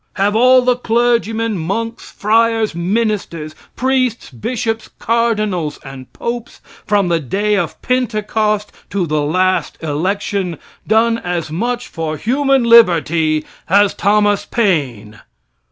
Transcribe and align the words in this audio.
Have 0.13 0.35
all 0.35 0.63
the 0.63 0.77
clergymen, 0.77 1.59
monks, 1.59 2.09
friars, 2.09 2.73
ministers, 2.73 3.53
priests, 3.75 4.31
bishops, 4.31 4.89
cardinals 4.97 5.77
and 5.85 6.11
popes, 6.11 6.59
from 6.87 7.07
the 7.07 7.19
day 7.19 7.55
of 7.55 7.79
Pentecost 7.83 8.71
to 8.89 9.05
the 9.05 9.21
last 9.21 9.77
election, 9.83 10.57
done 10.87 11.19
as 11.19 11.51
much 11.51 11.87
for 11.87 12.17
human 12.17 12.63
liberty 12.63 13.45
as 13.69 13.93
Thomas 13.93 14.43
Paine? 14.43 15.19